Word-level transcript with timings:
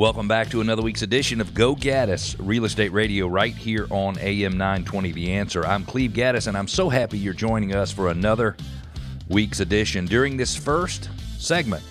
Welcome 0.00 0.28
back 0.28 0.48
to 0.48 0.62
another 0.62 0.80
week's 0.80 1.02
edition 1.02 1.42
of 1.42 1.52
Go 1.52 1.76
Gaddis 1.76 2.34
Real 2.38 2.64
Estate 2.64 2.90
Radio 2.90 3.26
right 3.26 3.54
here 3.54 3.86
on 3.90 4.18
AM 4.18 4.56
920 4.56 5.12
The 5.12 5.32
Answer. 5.32 5.62
I'm 5.66 5.84
Cleve 5.84 6.12
Gaddis, 6.12 6.46
and 6.46 6.56
I'm 6.56 6.68
so 6.68 6.88
happy 6.88 7.18
you're 7.18 7.34
joining 7.34 7.74
us 7.74 7.92
for 7.92 8.08
another 8.08 8.56
week's 9.28 9.60
edition. 9.60 10.06
During 10.06 10.38
this 10.38 10.56
first 10.56 11.10
segment, 11.36 11.82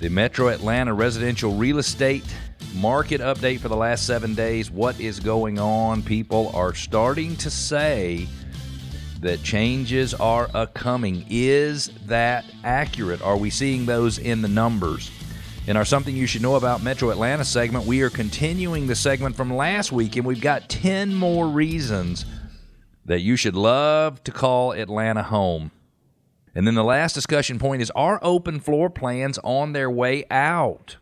the 0.00 0.08
Metro 0.08 0.48
Atlanta 0.48 0.94
residential 0.94 1.52
real 1.52 1.76
estate 1.76 2.24
market 2.74 3.20
update 3.20 3.60
for 3.60 3.68
the 3.68 3.76
last 3.76 4.06
seven 4.06 4.34
days. 4.34 4.70
What 4.70 4.98
is 4.98 5.20
going 5.20 5.58
on? 5.58 6.02
People 6.02 6.50
are 6.54 6.72
starting 6.72 7.36
to 7.36 7.50
say 7.50 8.26
that 9.20 9.42
changes 9.42 10.14
are 10.14 10.48
a 10.54 10.66
coming. 10.66 11.26
Is 11.28 11.90
that 12.06 12.46
accurate? 12.64 13.20
Are 13.20 13.36
we 13.36 13.50
seeing 13.50 13.84
those 13.84 14.16
in 14.16 14.40
the 14.40 14.48
numbers? 14.48 15.10
In 15.66 15.76
our 15.76 15.84
Something 15.84 16.14
You 16.14 16.28
Should 16.28 16.42
Know 16.42 16.54
About 16.54 16.84
Metro 16.84 17.10
Atlanta 17.10 17.44
segment, 17.44 17.86
we 17.86 18.00
are 18.02 18.10
continuing 18.10 18.86
the 18.86 18.94
segment 18.94 19.34
from 19.34 19.52
last 19.52 19.90
week, 19.90 20.14
and 20.14 20.24
we've 20.24 20.40
got 20.40 20.68
10 20.68 21.12
more 21.12 21.48
reasons 21.48 22.24
that 23.04 23.18
you 23.22 23.34
should 23.34 23.56
love 23.56 24.22
to 24.22 24.30
call 24.30 24.70
Atlanta 24.70 25.24
home. 25.24 25.72
And 26.54 26.68
then 26.68 26.76
the 26.76 26.84
last 26.84 27.14
discussion 27.14 27.58
point 27.58 27.82
is 27.82 27.90
Are 27.96 28.20
open 28.22 28.60
floor 28.60 28.88
plans 28.88 29.40
on 29.42 29.72
their 29.72 29.90
way 29.90 30.24
out? 30.30 30.98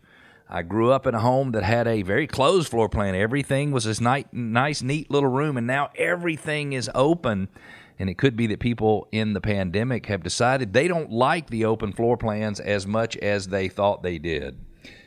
I 0.49 0.63
grew 0.63 0.91
up 0.91 1.05
in 1.05 1.13
a 1.13 1.19
home 1.19 1.51
that 1.51 1.61
had 1.61 1.87
a 1.87 2.01
very 2.01 2.25
closed 2.25 2.69
floor 2.69 2.89
plan. 2.89 3.13
Everything 3.13 3.71
was 3.71 3.83
this 3.83 4.01
nice, 4.01 4.25
nice, 4.31 4.81
neat 4.81 5.11
little 5.11 5.29
room, 5.29 5.57
and 5.57 5.67
now 5.67 5.91
everything 5.95 6.73
is 6.73 6.89
open. 6.95 7.49
And 7.97 8.09
it 8.09 8.17
could 8.17 8.35
be 8.35 8.47
that 8.47 8.59
people 8.59 9.07
in 9.11 9.33
the 9.33 9.41
pandemic 9.41 10.07
have 10.07 10.23
decided 10.23 10.73
they 10.73 10.87
don't 10.87 11.11
like 11.11 11.49
the 11.49 11.65
open 11.65 11.93
floor 11.93 12.17
plans 12.17 12.59
as 12.59 12.85
much 12.85 13.15
as 13.17 13.47
they 13.47 13.69
thought 13.69 14.03
they 14.03 14.17
did. 14.17 14.57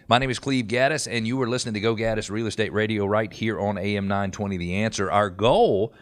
My 0.09 0.17
name 0.19 0.31
is 0.31 0.39
Cleve 0.39 0.67
Gaddis, 0.67 1.07
and 1.11 1.27
you 1.27 1.41
are 1.43 1.49
listening 1.49 1.75
to 1.75 1.81
Go 1.81 1.95
Gaddis 1.95 2.31
Real 2.31 2.47
Estate 2.47 2.73
Radio 2.73 3.05
right 3.05 3.31
here 3.31 3.61
on 3.61 3.77
AM 3.77 4.09
920 4.09 4.57
The 4.57 4.77
Answer. 4.77 5.11
Our 5.11 5.29
goal 5.29 5.93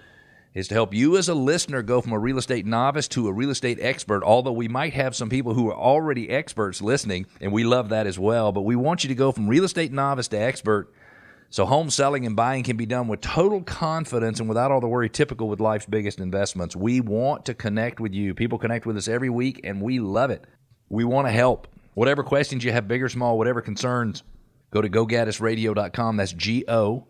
is 0.54 0.68
to 0.68 0.74
help 0.74 0.94
you 0.94 1.16
as 1.16 1.28
a 1.28 1.34
listener 1.34 1.82
go 1.82 2.00
from 2.00 2.12
a 2.12 2.18
real 2.18 2.38
estate 2.38 2.64
novice 2.64 3.08
to 3.08 3.26
a 3.26 3.32
real 3.32 3.50
estate 3.50 3.78
expert, 3.80 4.22
although 4.22 4.52
we 4.52 4.68
might 4.68 4.94
have 4.94 5.16
some 5.16 5.28
people 5.28 5.54
who 5.54 5.68
are 5.68 5.76
already 5.76 6.30
experts 6.30 6.80
listening, 6.80 7.26
and 7.40 7.52
we 7.52 7.64
love 7.64 7.88
that 7.88 8.06
as 8.06 8.18
well. 8.18 8.52
But 8.52 8.62
we 8.62 8.76
want 8.76 9.02
you 9.02 9.08
to 9.08 9.14
go 9.14 9.32
from 9.32 9.48
real 9.48 9.64
estate 9.64 9.92
novice 9.92 10.28
to 10.28 10.40
expert 10.40 10.90
so 11.50 11.64
home 11.64 11.90
selling 11.90 12.26
and 12.26 12.36
buying 12.36 12.62
can 12.64 12.76
be 12.76 12.86
done 12.86 13.08
with 13.08 13.20
total 13.20 13.62
confidence 13.62 14.40
and 14.40 14.48
without 14.48 14.70
all 14.70 14.80
the 14.80 14.88
worry 14.88 15.08
typical 15.08 15.48
with 15.48 15.60
life's 15.60 15.86
biggest 15.86 16.18
investments. 16.18 16.74
We 16.74 17.00
want 17.00 17.44
to 17.46 17.54
connect 17.54 18.00
with 18.00 18.12
you. 18.12 18.34
People 18.34 18.58
connect 18.58 18.86
with 18.86 18.96
us 18.96 19.08
every 19.08 19.30
week 19.30 19.60
and 19.64 19.80
we 19.80 20.00
love 20.00 20.30
it. 20.30 20.44
We 20.88 21.04
want 21.04 21.28
to 21.28 21.32
help. 21.32 21.68
Whatever 21.94 22.22
questions 22.22 22.64
you 22.64 22.72
have, 22.72 22.88
big 22.88 23.02
or 23.02 23.08
small, 23.08 23.38
whatever 23.38 23.62
concerns, 23.62 24.22
go 24.70 24.82
to 24.82 24.88
gogaddisradio.com. 24.88 26.16
That's 26.16 26.32
G 26.32 26.64
O 26.68 27.06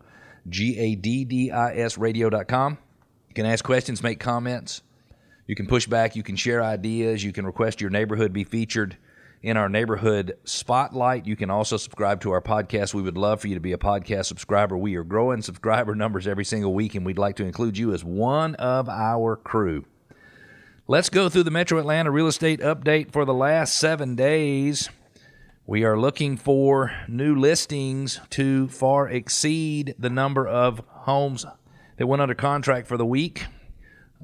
G 0.47 0.77
A 0.79 0.95
D 0.95 1.25
D 1.25 1.51
I 1.51 1.75
S 1.75 1.97
radio.com. 1.97 2.77
You 3.27 3.33
can 3.33 3.45
ask 3.45 3.65
questions, 3.65 4.01
make 4.01 4.19
comments. 4.19 4.81
You 5.45 5.55
can 5.55 5.67
push 5.67 5.87
back, 5.87 6.15
you 6.15 6.23
can 6.23 6.35
share 6.35 6.63
ideas, 6.63 7.23
you 7.23 7.31
can 7.31 7.45
request 7.45 7.81
your 7.81 7.89
neighborhood 7.89 8.33
be 8.33 8.43
featured 8.43 8.97
in 9.41 9.57
our 9.57 9.69
neighborhood 9.69 10.37
spotlight. 10.43 11.25
You 11.25 11.35
can 11.35 11.49
also 11.49 11.77
subscribe 11.77 12.21
to 12.21 12.31
our 12.31 12.41
podcast. 12.41 12.93
We 12.93 13.01
would 13.01 13.17
love 13.17 13.41
for 13.41 13.47
you 13.47 13.55
to 13.55 13.61
be 13.61 13.73
a 13.73 13.77
podcast 13.77 14.25
subscriber. 14.25 14.77
We 14.77 14.95
are 14.95 15.03
growing 15.03 15.41
subscriber 15.41 15.95
numbers 15.95 16.27
every 16.27 16.45
single 16.45 16.73
week, 16.73 16.95
and 16.95 17.05
we'd 17.05 17.17
like 17.17 17.35
to 17.37 17.45
include 17.45 17.77
you 17.77 17.93
as 17.93 18.03
one 18.03 18.55
of 18.55 18.89
our 18.89 19.35
crew. 19.35 19.85
Let's 20.87 21.09
go 21.09 21.27
through 21.27 21.43
the 21.43 21.51
Metro 21.51 21.79
Atlanta 21.79 22.11
real 22.11 22.27
estate 22.27 22.61
update 22.61 23.11
for 23.11 23.25
the 23.25 23.33
last 23.33 23.75
seven 23.75 24.15
days. 24.15 24.89
We 25.65 25.83
are 25.83 25.99
looking 25.99 26.37
for 26.37 26.93
new 27.09 27.35
listings 27.35 28.21
to 28.29 28.69
far 28.69 29.09
exceed 29.09 29.95
the 29.99 30.09
number 30.09 30.47
of 30.47 30.81
homes 30.87 31.45
that 31.97 32.07
went 32.07 32.21
under 32.21 32.35
contract 32.35 32.87
for 32.87 32.95
the 32.95 33.05
week. 33.05 33.47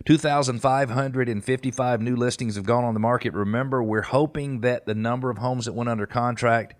2,555 0.07 2.03
new 2.03 2.15
listings 2.15 2.57
have 2.57 2.67
gone 2.67 2.85
on 2.85 2.93
the 2.93 3.01
market. 3.01 3.33
Remember, 3.33 3.83
we're 3.83 4.03
hoping 4.03 4.61
that 4.61 4.85
the 4.85 4.95
number 4.95 5.31
of 5.31 5.39
homes 5.39 5.65
that 5.65 5.73
went 5.73 5.89
under 5.89 6.07
contract 6.07 6.75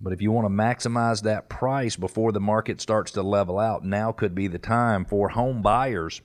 But 0.00 0.12
if 0.12 0.22
you 0.22 0.30
want 0.30 0.46
to 0.46 0.50
maximize 0.50 1.22
that 1.22 1.48
price 1.48 1.96
before 1.96 2.32
the 2.32 2.40
market 2.40 2.80
starts 2.80 3.10
to 3.12 3.22
level 3.22 3.58
out, 3.58 3.84
now 3.84 4.12
could 4.12 4.34
be 4.34 4.46
the 4.46 4.58
time 4.58 5.04
for 5.04 5.30
home 5.30 5.60
buyers. 5.60 6.20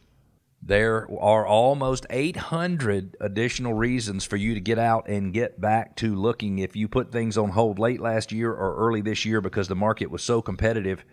There 0.66 1.10
are 1.20 1.46
almost 1.46 2.06
800 2.10 3.18
additional 3.20 3.74
reasons 3.74 4.24
for 4.24 4.38
you 4.38 4.54
to 4.54 4.62
get 4.62 4.80
out 4.80 5.10
and 5.10 5.34
get 5.34 5.60
back 5.60 5.98
to 5.98 6.16
looking. 6.16 6.60
If 6.60 6.76
you 6.76 6.88
put 6.88 7.12
things 7.12 7.38
on 7.38 7.50
hold 7.50 7.80
late 7.80 8.00
last 8.00 8.32
year 8.32 8.52
or 8.52 8.78
early 8.78 9.02
this 9.02 9.26
year 9.26 9.42
because 9.42 9.68
the 9.68 9.76
market 9.76 10.10
was 10.10 10.24
so 10.24 10.42
competitive, 10.42 11.04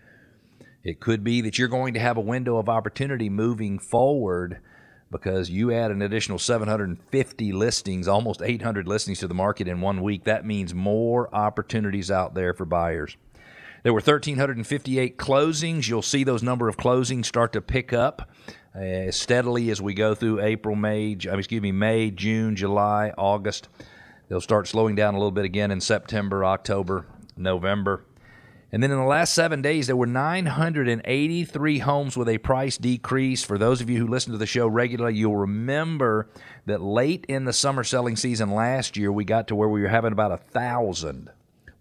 it 0.83 1.01
could 1.01 1.23
be 1.23 1.41
that 1.41 1.57
you're 1.57 1.67
going 1.67 1.95
to 1.95 1.99
have 1.99 2.15
a 2.15 2.21
window 2.21 2.57
of 2.57 2.69
opportunity 2.69 3.29
moving 3.29 3.77
forward 3.77 4.61
because 5.11 5.49
you 5.49 5.71
add 5.71 5.91
an 5.91 6.01
additional 6.01 6.39
750 6.39 7.51
listings, 7.51 8.07
almost 8.07 8.41
800 8.41 8.87
listings 8.87 9.19
to 9.19 9.27
the 9.27 9.33
market 9.33 9.67
in 9.67 9.81
one 9.81 10.01
week. 10.01 10.23
That 10.23 10.45
means 10.45 10.73
more 10.73 11.33
opportunities 11.35 12.09
out 12.09 12.33
there 12.33 12.53
for 12.53 12.65
buyers. 12.65 13.17
There 13.83 13.93
were 13.93 13.97
1,358 13.97 15.17
closings. 15.17 15.89
You'll 15.89 16.01
see 16.01 16.23
those 16.23 16.43
number 16.43 16.67
of 16.67 16.77
closings 16.77 17.25
start 17.25 17.51
to 17.53 17.61
pick 17.61 17.91
up 17.91 18.29
uh, 18.75 19.11
steadily 19.11 19.69
as 19.69 19.81
we 19.81 19.93
go 19.93 20.15
through 20.15 20.41
April, 20.41 20.75
May, 20.75 21.11
excuse 21.11 21.61
me, 21.61 21.71
May, 21.71 22.11
June, 22.11 22.55
July, 22.55 23.11
August. 23.17 23.67
They'll 24.29 24.39
start 24.39 24.67
slowing 24.67 24.95
down 24.95 25.13
a 25.13 25.17
little 25.17 25.31
bit 25.31 25.45
again 25.45 25.71
in 25.71 25.81
September, 25.81 26.45
October, 26.45 27.05
November. 27.35 28.05
And 28.73 28.81
then 28.81 28.91
in 28.91 28.97
the 28.97 29.03
last 29.03 29.33
seven 29.33 29.61
days, 29.61 29.87
there 29.87 29.97
were 29.97 30.05
983 30.05 31.79
homes 31.79 32.15
with 32.15 32.29
a 32.29 32.37
price 32.37 32.77
decrease. 32.77 33.43
For 33.43 33.57
those 33.57 33.81
of 33.81 33.89
you 33.89 33.97
who 33.97 34.07
listen 34.07 34.31
to 34.31 34.37
the 34.37 34.45
show 34.45 34.65
regularly, 34.65 35.17
you'll 35.17 35.35
remember 35.35 36.29
that 36.67 36.81
late 36.81 37.25
in 37.27 37.43
the 37.43 37.51
summer 37.51 37.83
selling 37.83 38.15
season 38.15 38.51
last 38.51 38.95
year, 38.95 39.11
we 39.11 39.25
got 39.25 39.49
to 39.49 39.55
where 39.55 39.67
we 39.67 39.81
were 39.81 39.89
having 39.89 40.13
about 40.13 40.31
a 40.31 40.37
thousand, 40.37 41.29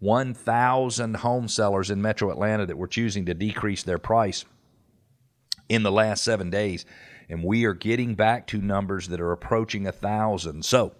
1,000 0.00 1.16
home 1.18 1.46
sellers 1.46 1.90
in 1.90 2.02
metro 2.02 2.32
Atlanta 2.32 2.66
that 2.66 2.78
were 2.78 2.88
choosing 2.88 3.24
to 3.26 3.34
decrease 3.34 3.84
their 3.84 3.98
price 3.98 4.44
in 5.68 5.84
the 5.84 5.92
last 5.92 6.24
seven 6.24 6.50
days. 6.50 6.84
And 7.28 7.44
we 7.44 7.66
are 7.66 7.74
getting 7.74 8.16
back 8.16 8.48
to 8.48 8.58
numbers 8.58 9.06
that 9.08 9.20
are 9.20 9.30
approaching 9.30 9.86
a 9.86 9.92
thousand. 9.92 10.64
So, 10.64 10.94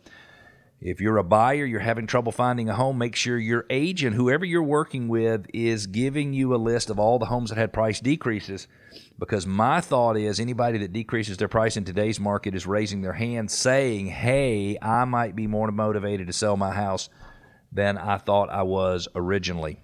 if 0.80 0.98
you're 0.98 1.18
a 1.18 1.24
buyer, 1.24 1.66
you're 1.66 1.80
having 1.80 2.06
trouble 2.06 2.32
finding 2.32 2.70
a 2.70 2.74
home, 2.74 2.96
make 2.96 3.14
sure 3.14 3.36
your 3.36 3.66
agent, 3.68 4.16
whoever 4.16 4.46
you're 4.46 4.62
working 4.62 5.08
with, 5.08 5.46
is 5.52 5.86
giving 5.86 6.32
you 6.32 6.54
a 6.54 6.56
list 6.56 6.88
of 6.88 6.98
all 6.98 7.18
the 7.18 7.26
homes 7.26 7.50
that 7.50 7.58
had 7.58 7.72
price 7.72 8.00
decreases. 8.00 8.66
Because 9.18 9.46
my 9.46 9.82
thought 9.82 10.16
is 10.16 10.40
anybody 10.40 10.78
that 10.78 10.94
decreases 10.94 11.36
their 11.36 11.48
price 11.48 11.76
in 11.76 11.84
today's 11.84 12.18
market 12.18 12.54
is 12.54 12.66
raising 12.66 13.02
their 13.02 13.12
hand 13.12 13.50
saying, 13.50 14.06
hey, 14.06 14.78
I 14.80 15.04
might 15.04 15.36
be 15.36 15.46
more 15.46 15.70
motivated 15.70 16.28
to 16.28 16.32
sell 16.32 16.56
my 16.56 16.72
house 16.72 17.10
than 17.70 17.98
I 17.98 18.16
thought 18.16 18.48
I 18.48 18.62
was 18.62 19.06
originally. 19.14 19.82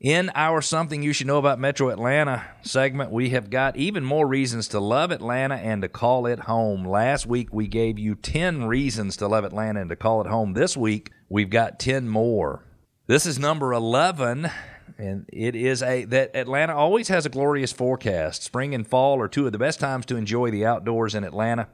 In 0.00 0.30
our 0.36 0.62
Something 0.62 1.02
You 1.02 1.12
Should 1.12 1.26
Know 1.26 1.38
About 1.38 1.58
Metro 1.58 1.88
Atlanta 1.88 2.44
segment, 2.62 3.10
we 3.10 3.30
have 3.30 3.50
got 3.50 3.76
even 3.76 4.04
more 4.04 4.28
reasons 4.28 4.68
to 4.68 4.78
love 4.78 5.10
Atlanta 5.10 5.56
and 5.56 5.82
to 5.82 5.88
call 5.88 6.24
it 6.26 6.38
home. 6.38 6.86
Last 6.86 7.26
week, 7.26 7.48
we 7.52 7.66
gave 7.66 7.98
you 7.98 8.14
10 8.14 8.66
reasons 8.66 9.16
to 9.16 9.26
love 9.26 9.42
Atlanta 9.42 9.80
and 9.80 9.90
to 9.90 9.96
call 9.96 10.20
it 10.20 10.28
home. 10.28 10.52
This 10.52 10.76
week, 10.76 11.10
we've 11.28 11.50
got 11.50 11.80
10 11.80 12.08
more. 12.08 12.64
This 13.08 13.26
is 13.26 13.40
number 13.40 13.72
11, 13.72 14.48
and 14.98 15.28
it 15.32 15.56
is 15.56 15.82
a 15.82 16.04
that 16.04 16.36
Atlanta 16.36 16.76
always 16.76 17.08
has 17.08 17.26
a 17.26 17.30
glorious 17.30 17.72
forecast. 17.72 18.44
Spring 18.44 18.76
and 18.76 18.86
fall 18.86 19.20
are 19.20 19.26
two 19.26 19.46
of 19.46 19.52
the 19.52 19.58
best 19.58 19.80
times 19.80 20.06
to 20.06 20.16
enjoy 20.16 20.52
the 20.52 20.64
outdoors 20.64 21.16
in 21.16 21.24
Atlanta, 21.24 21.66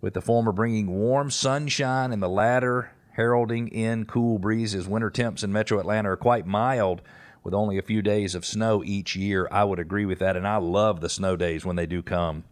with 0.00 0.14
the 0.14 0.22
former 0.22 0.52
bringing 0.52 0.86
warm 0.86 1.32
sunshine 1.32 2.12
and 2.12 2.22
the 2.22 2.28
latter 2.28 2.92
heralding 3.14 3.66
in 3.66 4.04
cool 4.04 4.38
breezes. 4.38 4.86
Winter 4.86 5.10
temps 5.10 5.42
in 5.42 5.50
metro 5.50 5.80
Atlanta 5.80 6.12
are 6.12 6.16
quite 6.16 6.46
mild 6.46 7.02
with 7.46 7.54
only 7.54 7.78
a 7.78 7.82
few 7.82 8.02
days 8.02 8.34
of 8.34 8.44
snow 8.44 8.82
each 8.84 9.14
year. 9.14 9.46
I 9.52 9.62
would 9.62 9.78
agree 9.78 10.04
with 10.04 10.18
that, 10.18 10.36
and 10.36 10.48
I 10.48 10.56
love 10.56 11.00
the 11.00 11.08
snow 11.08 11.36
days 11.36 11.64
when 11.64 11.76
they 11.76 11.86
do 11.86 12.02
come. 12.02 12.42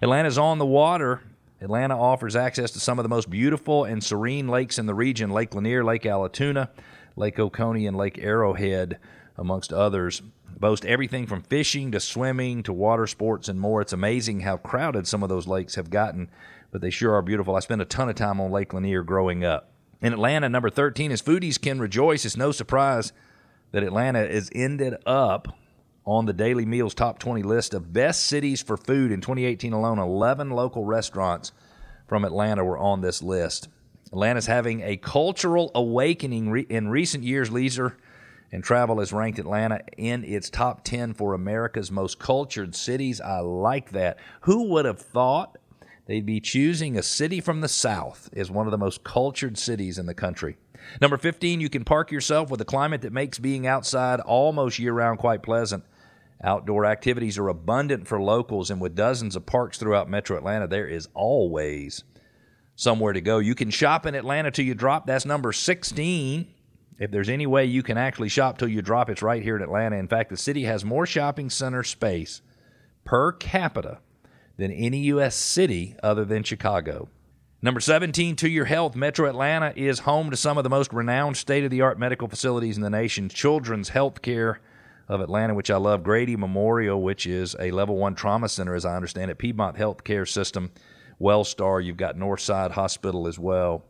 Atlanta's 0.00 0.38
on 0.38 0.58
the 0.58 0.64
water. 0.64 1.22
Atlanta 1.60 1.98
offers 1.98 2.36
access 2.36 2.70
to 2.70 2.78
some 2.78 3.00
of 3.00 3.02
the 3.02 3.08
most 3.08 3.28
beautiful 3.28 3.82
and 3.82 4.00
serene 4.00 4.46
lakes 4.46 4.78
in 4.78 4.86
the 4.86 4.94
region 4.94 5.30
Lake 5.30 5.56
Lanier, 5.56 5.82
Lake 5.82 6.04
Allatoona, 6.04 6.68
Lake 7.16 7.40
Oconee, 7.40 7.88
and 7.88 7.96
Lake 7.96 8.16
Arrowhead, 8.18 9.00
amongst 9.36 9.72
others. 9.72 10.22
Boast 10.56 10.84
everything 10.84 11.26
from 11.26 11.42
fishing 11.42 11.90
to 11.90 11.98
swimming 11.98 12.62
to 12.62 12.72
water 12.72 13.08
sports 13.08 13.48
and 13.48 13.58
more. 13.58 13.80
It's 13.80 13.92
amazing 13.92 14.40
how 14.40 14.56
crowded 14.56 15.08
some 15.08 15.24
of 15.24 15.28
those 15.28 15.48
lakes 15.48 15.74
have 15.74 15.90
gotten, 15.90 16.30
but 16.70 16.80
they 16.80 16.90
sure 16.90 17.12
are 17.12 17.22
beautiful. 17.22 17.56
I 17.56 17.58
spent 17.60 17.82
a 17.82 17.86
ton 17.86 18.08
of 18.08 18.14
time 18.14 18.40
on 18.40 18.52
Lake 18.52 18.72
Lanier 18.72 19.02
growing 19.02 19.44
up. 19.44 19.72
In 20.00 20.12
Atlanta, 20.12 20.48
number 20.48 20.70
13 20.70 21.10
is 21.10 21.20
Foodies 21.20 21.60
Can 21.60 21.80
Rejoice. 21.80 22.24
It's 22.24 22.36
no 22.36 22.52
surprise 22.52 23.12
that 23.74 23.82
Atlanta 23.82 24.22
is 24.22 24.52
ended 24.54 24.94
up 25.04 25.48
on 26.04 26.26
the 26.26 26.32
Daily 26.32 26.64
Meals 26.64 26.94
top 26.94 27.18
20 27.18 27.42
list 27.42 27.74
of 27.74 27.92
best 27.92 28.22
cities 28.22 28.62
for 28.62 28.76
food 28.76 29.10
in 29.10 29.20
2018 29.20 29.72
alone. 29.72 29.98
11 29.98 30.50
local 30.50 30.84
restaurants 30.84 31.50
from 32.06 32.24
Atlanta 32.24 32.64
were 32.64 32.78
on 32.78 33.00
this 33.00 33.20
list. 33.20 33.66
Atlanta's 34.12 34.46
having 34.46 34.80
a 34.82 34.96
cultural 34.96 35.72
awakening 35.74 36.56
in 36.68 36.86
recent 36.86 37.24
years. 37.24 37.50
Leisure 37.50 37.96
and 38.52 38.62
Travel 38.62 39.00
has 39.00 39.12
ranked 39.12 39.40
Atlanta 39.40 39.80
in 39.96 40.22
its 40.22 40.50
top 40.50 40.84
10 40.84 41.12
for 41.14 41.34
America's 41.34 41.90
most 41.90 42.20
cultured 42.20 42.76
cities. 42.76 43.20
I 43.20 43.40
like 43.40 43.90
that. 43.90 44.18
Who 44.42 44.68
would 44.68 44.84
have 44.84 45.00
thought 45.00 45.58
they'd 46.06 46.24
be 46.24 46.38
choosing 46.38 46.96
a 46.96 47.02
city 47.02 47.40
from 47.40 47.60
the 47.60 47.66
South 47.66 48.30
as 48.36 48.52
one 48.52 48.68
of 48.68 48.70
the 48.70 48.78
most 48.78 49.02
cultured 49.02 49.58
cities 49.58 49.98
in 49.98 50.06
the 50.06 50.14
country? 50.14 50.58
Number 51.00 51.16
15, 51.16 51.60
you 51.60 51.68
can 51.68 51.84
park 51.84 52.10
yourself 52.10 52.50
with 52.50 52.60
a 52.60 52.64
climate 52.64 53.02
that 53.02 53.12
makes 53.12 53.38
being 53.38 53.66
outside 53.66 54.20
almost 54.20 54.78
year 54.78 54.92
round 54.92 55.18
quite 55.18 55.42
pleasant. 55.42 55.84
Outdoor 56.42 56.84
activities 56.84 57.38
are 57.38 57.48
abundant 57.48 58.06
for 58.06 58.20
locals, 58.20 58.70
and 58.70 58.80
with 58.80 58.94
dozens 58.94 59.36
of 59.36 59.46
parks 59.46 59.78
throughout 59.78 60.10
metro 60.10 60.36
Atlanta, 60.36 60.66
there 60.66 60.86
is 60.86 61.08
always 61.14 62.04
somewhere 62.76 63.12
to 63.12 63.20
go. 63.20 63.38
You 63.38 63.54
can 63.54 63.70
shop 63.70 64.04
in 64.04 64.14
Atlanta 64.14 64.50
till 64.50 64.64
you 64.64 64.74
drop. 64.74 65.06
That's 65.06 65.24
number 65.24 65.52
16. 65.52 66.46
If 66.98 67.10
there's 67.10 67.28
any 67.28 67.46
way 67.46 67.64
you 67.64 67.82
can 67.82 67.98
actually 67.98 68.28
shop 68.28 68.58
till 68.58 68.68
you 68.68 68.82
drop, 68.82 69.10
it's 69.10 69.22
right 69.22 69.42
here 69.42 69.56
in 69.56 69.62
Atlanta. 69.62 69.96
In 69.96 70.08
fact, 70.08 70.30
the 70.30 70.36
city 70.36 70.64
has 70.64 70.84
more 70.84 71.06
shopping 71.06 71.50
center 71.50 71.82
space 71.82 72.40
per 73.04 73.32
capita 73.32 73.98
than 74.56 74.70
any 74.70 74.98
U.S. 74.98 75.34
city 75.34 75.96
other 76.02 76.24
than 76.24 76.42
Chicago. 76.42 77.08
Number 77.64 77.80
17, 77.80 78.36
to 78.36 78.48
your 78.50 78.66
health. 78.66 78.94
Metro 78.94 79.26
Atlanta 79.26 79.72
is 79.74 80.00
home 80.00 80.30
to 80.30 80.36
some 80.36 80.58
of 80.58 80.64
the 80.64 80.68
most 80.68 80.92
renowned 80.92 81.38
state 81.38 81.64
of 81.64 81.70
the 81.70 81.80
art 81.80 81.98
medical 81.98 82.28
facilities 82.28 82.76
in 82.76 82.82
the 82.82 82.90
nation. 82.90 83.30
Children's 83.30 83.88
Health 83.88 84.20
Care 84.20 84.60
of 85.08 85.22
Atlanta, 85.22 85.54
which 85.54 85.70
I 85.70 85.78
love. 85.78 86.02
Grady 86.02 86.36
Memorial, 86.36 87.00
which 87.00 87.26
is 87.26 87.56
a 87.58 87.70
level 87.70 87.96
one 87.96 88.16
trauma 88.16 88.50
center, 88.50 88.74
as 88.74 88.84
I 88.84 88.94
understand 88.94 89.30
it. 89.30 89.38
Piedmont 89.38 89.78
Healthcare 89.78 90.28
System. 90.28 90.72
Wellstar. 91.18 91.82
You've 91.82 91.96
got 91.96 92.16
Northside 92.16 92.72
Hospital 92.72 93.26
as 93.26 93.38
well. 93.38 93.82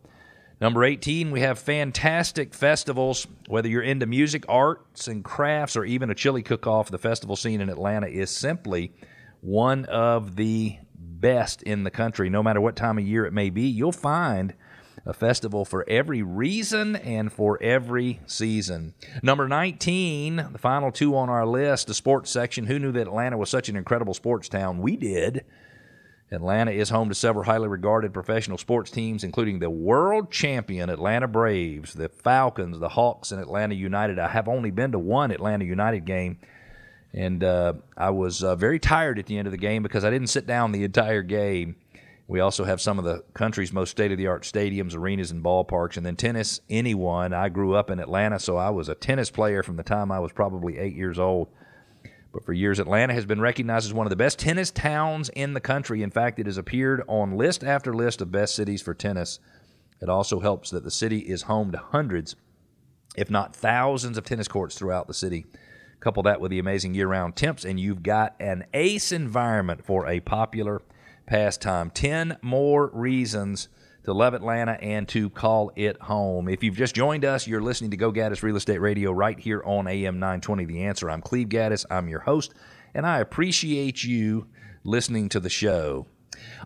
Number 0.60 0.84
18, 0.84 1.32
we 1.32 1.40
have 1.40 1.58
fantastic 1.58 2.54
festivals. 2.54 3.26
Whether 3.48 3.68
you're 3.68 3.82
into 3.82 4.06
music, 4.06 4.44
arts, 4.48 5.08
and 5.08 5.24
crafts, 5.24 5.76
or 5.76 5.84
even 5.84 6.10
a 6.10 6.14
chili 6.14 6.44
cook 6.44 6.68
off, 6.68 6.92
the 6.92 6.98
festival 6.98 7.34
scene 7.34 7.60
in 7.60 7.68
Atlanta 7.68 8.06
is 8.06 8.30
simply 8.30 8.92
one 9.40 9.84
of 9.86 10.36
the 10.36 10.78
best 11.24 11.62
in 11.62 11.84
the 11.84 11.90
country, 11.90 12.28
no 12.28 12.42
matter 12.42 12.60
what 12.60 12.76
time 12.76 12.98
of 12.98 13.06
year 13.06 13.24
it 13.24 13.32
may 13.32 13.48
be. 13.48 13.62
You'll 13.62 13.92
find 13.92 14.52
a 15.06 15.14
festival 15.14 15.64
for 15.64 15.82
every 15.88 16.22
reason 16.22 16.96
and 16.96 17.32
for 17.32 17.58
every 17.62 18.20
season. 18.26 18.92
Number 19.22 19.48
19, 19.48 20.50
the 20.52 20.58
final 20.58 20.92
two 20.92 21.16
on 21.16 21.30
our 21.30 21.46
list, 21.46 21.86
the 21.86 21.94
sports 21.94 22.30
section. 22.30 22.66
Who 22.66 22.78
knew 22.78 22.92
that 22.92 23.06
Atlanta 23.06 23.38
was 23.38 23.48
such 23.48 23.70
an 23.70 23.76
incredible 23.76 24.12
sports 24.12 24.50
town? 24.50 24.82
We 24.82 24.96
did. 24.96 25.46
Atlanta 26.30 26.72
is 26.72 26.90
home 26.90 27.08
to 27.08 27.14
several 27.14 27.46
highly 27.46 27.68
regarded 27.68 28.12
professional 28.12 28.58
sports 28.58 28.90
teams, 28.90 29.24
including 29.24 29.60
the 29.60 29.70
world 29.70 30.30
champion 30.30 30.90
Atlanta 30.90 31.26
Braves, 31.26 31.94
the 31.94 32.10
Falcons, 32.10 32.80
the 32.80 32.90
Hawks, 32.90 33.32
and 33.32 33.40
Atlanta 33.40 33.76
United. 33.76 34.18
I 34.18 34.28
have 34.28 34.46
only 34.46 34.70
been 34.70 34.92
to 34.92 34.98
one 34.98 35.30
Atlanta 35.30 35.64
United 35.64 36.04
game 36.04 36.38
and 37.14 37.44
uh, 37.44 37.74
I 37.96 38.10
was 38.10 38.42
uh, 38.42 38.56
very 38.56 38.80
tired 38.80 39.20
at 39.20 39.26
the 39.26 39.38
end 39.38 39.46
of 39.46 39.52
the 39.52 39.58
game 39.58 39.84
because 39.84 40.04
I 40.04 40.10
didn't 40.10 40.26
sit 40.26 40.46
down 40.46 40.72
the 40.72 40.82
entire 40.82 41.22
game. 41.22 41.76
We 42.26 42.40
also 42.40 42.64
have 42.64 42.80
some 42.80 42.98
of 42.98 43.04
the 43.04 43.22
country's 43.34 43.72
most 43.72 43.90
state 43.90 44.10
of 44.10 44.18
the 44.18 44.26
art 44.26 44.42
stadiums, 44.42 44.96
arenas, 44.96 45.30
and 45.30 45.44
ballparks. 45.44 45.96
And 45.96 46.04
then 46.04 46.16
tennis, 46.16 46.60
anyone. 46.68 47.32
I 47.32 47.50
grew 47.50 47.74
up 47.74 47.90
in 47.90 48.00
Atlanta, 48.00 48.40
so 48.40 48.56
I 48.56 48.70
was 48.70 48.88
a 48.88 48.94
tennis 48.94 49.30
player 49.30 49.62
from 49.62 49.76
the 49.76 49.82
time 49.82 50.10
I 50.10 50.18
was 50.18 50.32
probably 50.32 50.78
eight 50.78 50.96
years 50.96 51.18
old. 51.18 51.48
But 52.32 52.44
for 52.44 52.52
years, 52.52 52.80
Atlanta 52.80 53.14
has 53.14 53.26
been 53.26 53.40
recognized 53.40 53.86
as 53.86 53.94
one 53.94 54.06
of 54.06 54.10
the 54.10 54.16
best 54.16 54.40
tennis 54.40 54.72
towns 54.72 55.28
in 55.28 55.52
the 55.54 55.60
country. 55.60 56.02
In 56.02 56.10
fact, 56.10 56.40
it 56.40 56.46
has 56.46 56.58
appeared 56.58 57.02
on 57.06 57.36
list 57.36 57.62
after 57.62 57.94
list 57.94 58.20
of 58.22 58.32
best 58.32 58.56
cities 58.56 58.82
for 58.82 58.92
tennis. 58.92 59.38
It 60.00 60.08
also 60.08 60.40
helps 60.40 60.70
that 60.70 60.82
the 60.82 60.90
city 60.90 61.20
is 61.20 61.42
home 61.42 61.70
to 61.70 61.78
hundreds, 61.78 62.34
if 63.16 63.30
not 63.30 63.54
thousands, 63.54 64.18
of 64.18 64.24
tennis 64.24 64.48
courts 64.48 64.74
throughout 64.74 65.06
the 65.06 65.14
city. 65.14 65.46
Couple 66.04 66.22
that 66.24 66.38
with 66.38 66.50
the 66.50 66.58
amazing 66.58 66.92
year 66.92 67.08
round 67.08 67.34
temps, 67.34 67.64
and 67.64 67.80
you've 67.80 68.02
got 68.02 68.36
an 68.38 68.66
ace 68.74 69.10
environment 69.10 69.86
for 69.86 70.06
a 70.06 70.20
popular 70.20 70.82
pastime. 71.24 71.88
10 71.88 72.36
more 72.42 72.90
reasons 72.92 73.70
to 74.02 74.12
love 74.12 74.34
Atlanta 74.34 74.72
and 74.82 75.08
to 75.08 75.30
call 75.30 75.72
it 75.76 75.98
home. 76.02 76.46
If 76.46 76.62
you've 76.62 76.76
just 76.76 76.94
joined 76.94 77.24
us, 77.24 77.46
you're 77.46 77.62
listening 77.62 77.90
to 77.92 77.96
Go 77.96 78.12
Gaddis 78.12 78.42
Real 78.42 78.56
Estate 78.56 78.82
Radio 78.82 79.12
right 79.12 79.38
here 79.40 79.62
on 79.64 79.88
AM 79.88 80.18
920 80.18 80.66
The 80.66 80.82
Answer. 80.82 81.10
I'm 81.10 81.22
Cleve 81.22 81.48
Gaddis, 81.48 81.86
I'm 81.90 82.06
your 82.10 82.20
host, 82.20 82.52
and 82.92 83.06
I 83.06 83.20
appreciate 83.20 84.04
you 84.04 84.46
listening 84.84 85.30
to 85.30 85.40
the 85.40 85.48
show. 85.48 86.04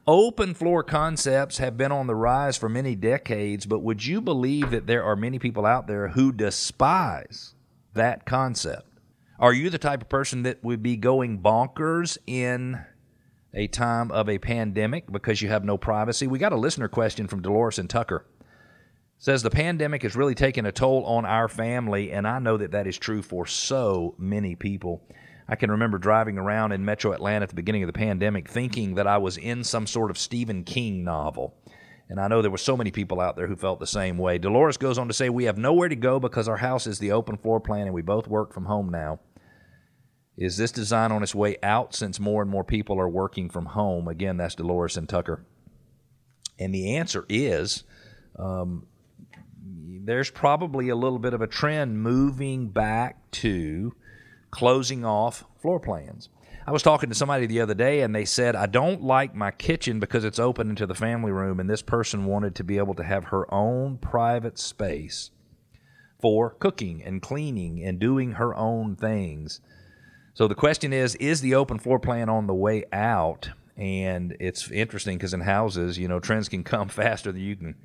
Open 0.04 0.52
floor 0.52 0.82
concepts 0.82 1.58
have 1.58 1.76
been 1.76 1.92
on 1.92 2.08
the 2.08 2.16
rise 2.16 2.56
for 2.56 2.68
many 2.68 2.96
decades, 2.96 3.66
but 3.66 3.84
would 3.84 4.04
you 4.04 4.20
believe 4.20 4.72
that 4.72 4.88
there 4.88 5.04
are 5.04 5.14
many 5.14 5.38
people 5.38 5.64
out 5.64 5.86
there 5.86 6.08
who 6.08 6.32
despise 6.32 7.54
that 7.94 8.26
concept? 8.26 8.97
Are 9.40 9.52
you 9.52 9.70
the 9.70 9.78
type 9.78 10.02
of 10.02 10.08
person 10.08 10.42
that 10.42 10.64
would 10.64 10.82
be 10.82 10.96
going 10.96 11.38
bonkers 11.38 12.18
in 12.26 12.84
a 13.54 13.68
time 13.68 14.10
of 14.10 14.28
a 14.28 14.38
pandemic 14.38 15.12
because 15.12 15.40
you 15.40 15.48
have 15.48 15.64
no 15.64 15.78
privacy? 15.78 16.26
We 16.26 16.40
got 16.40 16.52
a 16.52 16.56
listener 16.56 16.88
question 16.88 17.28
from 17.28 17.42
Dolores 17.42 17.78
and 17.78 17.88
Tucker. 17.88 18.26
says 19.16 19.44
the 19.44 19.50
pandemic 19.50 20.02
has 20.02 20.16
really 20.16 20.34
taken 20.34 20.66
a 20.66 20.72
toll 20.72 21.04
on 21.04 21.24
our 21.24 21.46
family, 21.46 22.10
and 22.10 22.26
I 22.26 22.40
know 22.40 22.56
that 22.56 22.72
that 22.72 22.88
is 22.88 22.98
true 22.98 23.22
for 23.22 23.46
so 23.46 24.16
many 24.18 24.56
people. 24.56 25.04
I 25.48 25.54
can 25.54 25.70
remember 25.70 25.98
driving 25.98 26.36
around 26.36 26.72
in 26.72 26.84
metro 26.84 27.12
Atlanta 27.12 27.44
at 27.44 27.48
the 27.48 27.54
beginning 27.54 27.84
of 27.84 27.86
the 27.86 27.92
pandemic 27.92 28.48
thinking 28.48 28.96
that 28.96 29.06
I 29.06 29.18
was 29.18 29.36
in 29.36 29.62
some 29.62 29.86
sort 29.86 30.10
of 30.10 30.18
Stephen 30.18 30.64
King 30.64 31.04
novel. 31.04 31.54
And 32.08 32.18
I 32.18 32.28
know 32.28 32.40
there 32.40 32.50
were 32.50 32.56
so 32.56 32.76
many 32.76 32.90
people 32.90 33.20
out 33.20 33.36
there 33.36 33.46
who 33.46 33.56
felt 33.56 33.80
the 33.80 33.86
same 33.86 34.16
way. 34.16 34.38
Dolores 34.38 34.78
goes 34.78 34.96
on 34.98 35.08
to 35.08 35.14
say, 35.14 35.28
We 35.28 35.44
have 35.44 35.58
nowhere 35.58 35.88
to 35.88 35.96
go 35.96 36.18
because 36.18 36.48
our 36.48 36.56
house 36.56 36.86
is 36.86 36.98
the 36.98 37.12
open 37.12 37.36
floor 37.36 37.60
plan 37.60 37.86
and 37.86 37.94
we 37.94 38.02
both 38.02 38.26
work 38.26 38.54
from 38.54 38.64
home 38.64 38.88
now. 38.88 39.20
Is 40.36 40.56
this 40.56 40.70
design 40.70 41.12
on 41.12 41.22
its 41.22 41.34
way 41.34 41.56
out 41.62 41.94
since 41.94 42.20
more 42.20 42.42
and 42.42 42.50
more 42.50 42.64
people 42.64 42.98
are 43.00 43.08
working 43.08 43.50
from 43.50 43.66
home? 43.66 44.08
Again, 44.08 44.36
that's 44.36 44.54
Dolores 44.54 44.96
and 44.96 45.08
Tucker. 45.08 45.44
And 46.58 46.72
the 46.72 46.96
answer 46.96 47.26
is 47.28 47.82
um, 48.38 48.86
there's 49.62 50.30
probably 50.30 50.88
a 50.88 50.96
little 50.96 51.18
bit 51.18 51.34
of 51.34 51.42
a 51.42 51.46
trend 51.46 52.00
moving 52.00 52.68
back 52.68 53.30
to 53.32 53.94
closing 54.50 55.04
off 55.04 55.44
floor 55.60 55.80
plans. 55.80 56.28
I 56.66 56.70
was 56.70 56.82
talking 56.82 57.08
to 57.08 57.14
somebody 57.14 57.46
the 57.46 57.62
other 57.62 57.74
day 57.74 58.02
and 58.02 58.14
they 58.14 58.26
said, 58.26 58.54
I 58.54 58.66
don't 58.66 59.02
like 59.02 59.34
my 59.34 59.50
kitchen 59.50 60.00
because 60.00 60.22
it's 60.22 60.38
open 60.38 60.68
into 60.68 60.86
the 60.86 60.94
family 60.94 61.32
room. 61.32 61.60
And 61.60 61.70
this 61.70 61.80
person 61.80 62.26
wanted 62.26 62.54
to 62.56 62.64
be 62.64 62.76
able 62.76 62.94
to 62.96 63.04
have 63.04 63.24
her 63.24 63.52
own 63.52 63.96
private 63.96 64.58
space 64.58 65.30
for 66.20 66.50
cooking 66.50 67.02
and 67.02 67.22
cleaning 67.22 67.82
and 67.82 67.98
doing 67.98 68.32
her 68.32 68.54
own 68.54 68.96
things. 68.96 69.60
So 70.34 70.46
the 70.46 70.54
question 70.54 70.92
is 70.92 71.14
Is 71.14 71.40
the 71.40 71.54
open 71.54 71.78
floor 71.78 71.98
plan 71.98 72.28
on 72.28 72.46
the 72.46 72.54
way 72.54 72.84
out? 72.92 73.50
And 73.76 74.36
it's 74.38 74.70
interesting 74.70 75.16
because 75.16 75.32
in 75.32 75.40
houses, 75.40 75.98
you 75.98 76.06
know, 76.06 76.20
trends 76.20 76.48
can 76.48 76.64
come 76.64 76.88
faster 76.90 77.32
than 77.32 77.40
you 77.40 77.56
can 77.56 77.76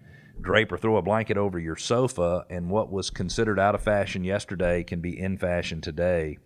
drape 0.42 0.72
or 0.72 0.78
throw 0.78 0.98
a 0.98 1.02
blanket 1.02 1.38
over 1.38 1.60
your 1.60 1.76
sofa, 1.76 2.46
and 2.50 2.70
what 2.70 2.92
was 2.92 3.10
considered 3.10 3.60
out 3.60 3.76
of 3.76 3.82
fashion 3.82 4.24
yesterday 4.24 4.84
can 4.84 5.00
be 5.00 5.18
in 5.18 5.38
fashion 5.38 5.82
today. 5.82 6.38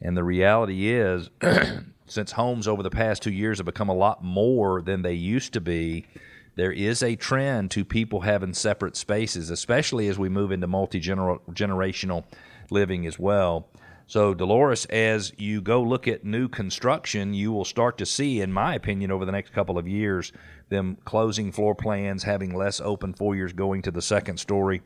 And 0.00 0.16
the 0.16 0.24
reality 0.24 0.90
is, 0.90 1.30
since 2.06 2.32
homes 2.32 2.66
over 2.66 2.82
the 2.82 2.90
past 2.90 3.22
two 3.22 3.32
years 3.32 3.58
have 3.58 3.66
become 3.66 3.88
a 3.88 3.94
lot 3.94 4.22
more 4.22 4.82
than 4.82 5.02
they 5.02 5.14
used 5.14 5.52
to 5.52 5.60
be, 5.60 6.06
there 6.54 6.72
is 6.72 7.02
a 7.02 7.16
trend 7.16 7.70
to 7.70 7.84
people 7.84 8.20
having 8.20 8.52
separate 8.52 8.96
spaces, 8.96 9.48
especially 9.48 10.08
as 10.08 10.18
we 10.18 10.28
move 10.28 10.52
into 10.52 10.66
multi 10.66 11.00
generational 11.00 12.24
living 12.70 13.06
as 13.06 13.18
well. 13.18 13.68
So, 14.06 14.34
Dolores, 14.34 14.84
as 14.86 15.32
you 15.38 15.60
go 15.60 15.82
look 15.82 16.06
at 16.06 16.24
new 16.24 16.48
construction, 16.48 17.34
you 17.34 17.52
will 17.52 17.64
start 17.64 17.98
to 17.98 18.06
see, 18.06 18.40
in 18.40 18.52
my 18.52 18.74
opinion, 18.74 19.10
over 19.10 19.24
the 19.24 19.32
next 19.32 19.52
couple 19.52 19.78
of 19.78 19.88
years, 19.88 20.32
them 20.68 20.98
closing 21.04 21.52
floor 21.52 21.74
plans, 21.74 22.24
having 22.24 22.54
less 22.54 22.80
open 22.80 23.14
foyers 23.14 23.52
going 23.52 23.82
to 23.82 23.90
the 23.90 24.02
second 24.02 24.38
story, 24.38 24.82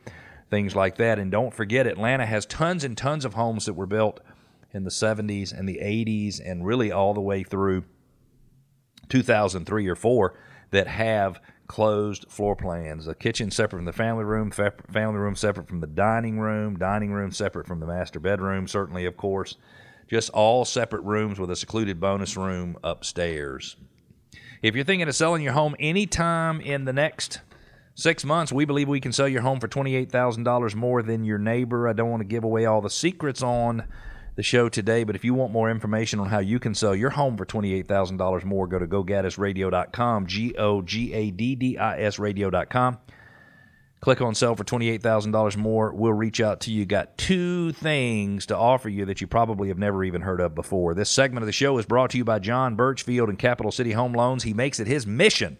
things 0.50 0.76
like 0.76 0.96
that. 0.96 1.18
And 1.18 1.30
don't 1.30 1.54
forget, 1.54 1.86
Atlanta 1.86 2.26
has 2.26 2.46
tons 2.46 2.84
and 2.84 2.96
tons 2.96 3.24
of 3.24 3.34
homes 3.34 3.66
that 3.66 3.74
were 3.74 3.86
built 3.86 4.20
in 4.72 4.84
the 4.84 4.90
70s 4.90 5.56
and 5.56 5.68
the 5.68 5.78
80s 5.82 6.40
and 6.44 6.66
really 6.66 6.92
all 6.92 7.14
the 7.14 7.20
way 7.20 7.42
through 7.42 7.84
2003 9.08 9.88
or 9.88 9.96
4 9.96 10.38
that 10.70 10.86
have 10.86 11.40
closed 11.66 12.26
floor 12.28 12.56
plans. 12.56 13.04
The 13.04 13.14
kitchen 13.14 13.50
separate 13.50 13.78
from 13.78 13.84
the 13.84 13.92
family 13.92 14.24
room, 14.24 14.50
family 14.50 15.18
room 15.18 15.36
separate 15.36 15.68
from 15.68 15.80
the 15.80 15.86
dining 15.86 16.38
room, 16.38 16.78
dining 16.78 17.12
room 17.12 17.32
separate 17.32 17.66
from 17.66 17.80
the 17.80 17.86
master 17.86 18.20
bedroom, 18.20 18.68
certainly, 18.68 19.04
of 19.04 19.16
course. 19.16 19.56
Just 20.08 20.30
all 20.30 20.64
separate 20.64 21.02
rooms 21.02 21.38
with 21.38 21.50
a 21.50 21.56
secluded 21.56 22.00
bonus 22.00 22.36
room 22.36 22.78
upstairs. 22.84 23.76
If 24.62 24.74
you're 24.74 24.84
thinking 24.84 25.08
of 25.08 25.14
selling 25.14 25.42
your 25.42 25.52
home 25.52 25.76
anytime 25.78 26.60
in 26.60 26.84
the 26.84 26.92
next 26.92 27.40
six 27.94 28.24
months, 28.24 28.52
we 28.52 28.64
believe 28.64 28.88
we 28.88 29.00
can 29.00 29.12
sell 29.12 29.28
your 29.28 29.42
home 29.42 29.60
for 29.60 29.68
$28,000 29.68 30.74
more 30.74 31.02
than 31.02 31.24
your 31.24 31.38
neighbor. 31.38 31.88
I 31.88 31.92
don't 31.92 32.10
want 32.10 32.20
to 32.20 32.28
give 32.28 32.44
away 32.44 32.66
all 32.66 32.80
the 32.80 32.90
secrets 32.90 33.42
on 33.42 33.84
the 34.36 34.42
show 34.42 34.68
today. 34.68 35.02
But 35.02 35.16
if 35.16 35.24
you 35.24 35.34
want 35.34 35.52
more 35.52 35.70
information 35.70 36.20
on 36.20 36.28
how 36.28 36.38
you 36.38 36.58
can 36.58 36.74
sell 36.74 36.94
your 36.94 37.10
home 37.10 37.36
for 37.36 37.44
$28,000 37.44 38.44
more, 38.44 38.66
go 38.66 38.78
to 38.78 38.86
gogaddisradio.com, 38.86 40.26
G 40.26 40.54
O 40.56 40.82
G 40.82 41.12
A 41.12 41.30
D 41.30 41.56
D 41.56 41.76
I 41.78 42.00
S 42.00 42.18
radio.com. 42.18 42.98
Click 44.00 44.20
on 44.20 44.34
sell 44.34 44.54
for 44.54 44.62
$28,000 44.62 45.56
more. 45.56 45.92
We'll 45.92 46.12
reach 46.12 46.40
out 46.40 46.60
to 46.60 46.70
you. 46.70 46.84
Got 46.84 47.16
two 47.16 47.72
things 47.72 48.46
to 48.46 48.56
offer 48.56 48.90
you 48.90 49.06
that 49.06 49.20
you 49.20 49.26
probably 49.26 49.68
have 49.68 49.78
never 49.78 50.04
even 50.04 50.20
heard 50.20 50.40
of 50.40 50.54
before. 50.54 50.94
This 50.94 51.10
segment 51.10 51.42
of 51.42 51.46
the 51.46 51.52
show 51.52 51.78
is 51.78 51.86
brought 51.86 52.10
to 52.10 52.18
you 52.18 52.24
by 52.24 52.38
John 52.38 52.76
Birchfield 52.76 53.30
and 53.30 53.38
Capital 53.38 53.72
City 53.72 53.92
Home 53.92 54.12
Loans. 54.12 54.42
He 54.42 54.52
makes 54.52 54.78
it 54.78 54.86
his 54.86 55.06
mission 55.06 55.58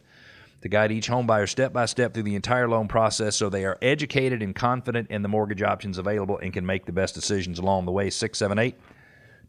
to 0.63 0.69
guide 0.69 0.91
each 0.91 1.07
home 1.07 1.27
buyer 1.27 1.47
step 1.47 1.73
by 1.73 1.87
step 1.87 2.15
through 2.15 2.23
the 2.23 2.35
entire 2.35 2.69
loan 2.69 2.89
process 2.89 3.37
so 3.37 3.49
they 3.49 3.65
are 3.65 3.79
educated 3.83 4.43
and 4.43 4.55
confident 4.55 5.11
in 5.11 5.23
the 5.23 5.29
mortgage 5.29 5.63
options 5.63 5.99
available 5.99 6.39
and 6.39 6.53
can 6.53 6.65
make 6.65 6.87
the 6.87 6.93
best 6.93 7.15
decisions 7.15 7.59
along 7.59 7.85
the 7.87 7.93
way. 7.93 8.11
678 8.11 8.75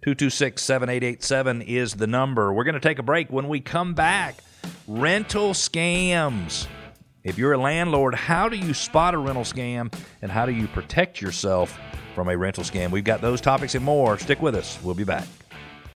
226 0.02 0.62
7887 0.62 1.62
is 1.64 1.94
the 1.96 2.08
number. 2.08 2.54
We're 2.54 2.64
going 2.64 2.76
to 2.76 2.80
take 2.80 3.00
a 3.00 3.04
break. 3.04 3.32
When 3.32 3.48
we 3.48 3.60
come 3.60 3.94
back, 3.94 4.38
rental 4.88 5.52
scams. 5.52 6.68
If 7.24 7.38
you're 7.38 7.54
a 7.54 7.58
landlord, 7.58 8.16
how 8.16 8.48
do 8.48 8.56
you 8.56 8.74
spot 8.74 9.14
a 9.14 9.18
rental 9.18 9.44
scam 9.44 9.94
and 10.22 10.32
how 10.32 10.46
do 10.46 10.54
you 10.54 10.68
protect 10.68 11.20
yourself 11.20 11.78
from 12.16 12.30
a 12.30 12.38
rental 12.38 12.64
scam? 12.64 12.92
We've 12.92 13.04
got 13.04 13.22
those 13.22 13.42
topics 13.42 13.76
and 13.76 13.84
more. 13.84 14.18
Stick 14.18 14.42
with 14.42 14.56
us. 14.56 14.78
We'll 14.84 14.96
be 14.96 15.04
back. 15.04 15.28